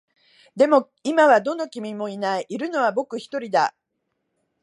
[0.55, 2.47] でも、今はどの君もいない。
[2.49, 3.75] いるのは僕一人だ。